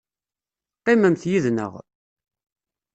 [0.79, 1.73] Qqimemt yid-nneɣ.